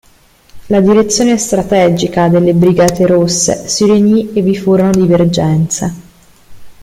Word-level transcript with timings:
La 0.69 0.81
direzione 0.81 1.37
strategica 1.37 2.27
delle 2.27 2.55
Brigate 2.55 3.05
Rosse 3.05 3.67
si 3.67 3.83
riunì 3.83 4.33
e 4.33 4.41
vi 4.41 4.55
furono 4.55 4.89
divergenze. 4.89 5.93